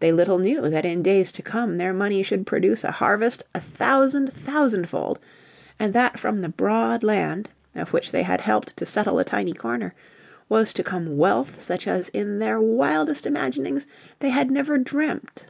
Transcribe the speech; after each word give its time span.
They 0.00 0.10
little 0.10 0.38
knew 0.40 0.68
that 0.68 0.84
in 0.84 1.00
days 1.00 1.30
to 1.30 1.42
come 1.42 1.78
their 1.78 1.92
money 1.92 2.24
should 2.24 2.44
produce 2.44 2.82
a 2.82 2.90
harvest 2.90 3.44
a 3.54 3.60
thousand, 3.60 4.26
thousandfold, 4.32 5.20
and 5.78 5.92
that 5.92 6.18
from 6.18 6.40
the 6.40 6.48
broad 6.48 7.04
land, 7.04 7.48
of 7.76 7.92
which 7.92 8.10
they 8.10 8.24
had 8.24 8.40
helped 8.40 8.76
to 8.78 8.84
settle 8.84 9.20
a 9.20 9.24
tiny 9.24 9.52
corner, 9.52 9.94
was 10.48 10.72
to 10.72 10.82
come 10.82 11.16
wealth 11.16 11.62
such 11.62 11.86
as 11.86 12.08
in 12.08 12.40
their 12.40 12.60
wildest 12.60 13.26
imaginings, 13.26 13.86
they 14.18 14.30
had 14.30 14.50
never 14.50 14.76
dreamt. 14.76 15.46